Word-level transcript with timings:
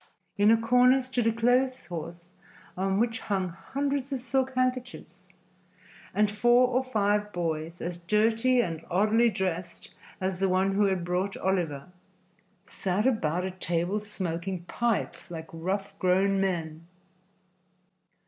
In 0.35 0.49
a 0.49 0.57
corner 0.57 0.99
stood 0.99 1.27
a 1.27 1.31
clothes 1.31 1.85
horse 1.85 2.29
on 2.75 2.99
which 2.99 3.19
hung 3.19 3.49
hundreds 3.49 4.11
of 4.11 4.19
silk 4.19 4.55
handkerchiefs, 4.55 5.27
and 6.11 6.31
four 6.31 6.69
or 6.69 6.83
five 6.83 7.31
boys, 7.31 7.81
as 7.81 7.97
dirty 7.97 8.61
and 8.61 8.83
oddly 8.89 9.29
dressed 9.29 9.93
as 10.19 10.39
the 10.39 10.49
one 10.49 10.73
who 10.73 10.85
had 10.85 11.05
brought 11.05 11.37
Oliver, 11.37 11.89
sat 12.65 13.05
about 13.05 13.45
a 13.45 13.51
table 13.51 13.99
smoking 13.99 14.63
pipes 14.63 15.29
like 15.29 15.49
rough, 15.53 15.93
grown 15.99 16.41
men. 16.41 16.87